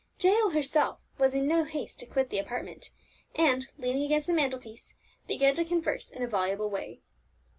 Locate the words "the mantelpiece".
4.25-4.95